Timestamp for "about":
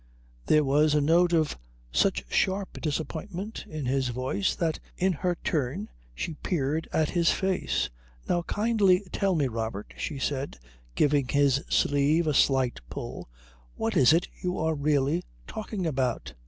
15.85-16.33